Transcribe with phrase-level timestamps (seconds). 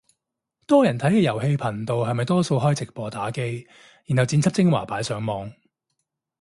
[0.65, 3.67] 多人睇嘅遊戲頻道係咪多數係開直播打機，
[4.07, 5.53] 然後剪輯精華擺上網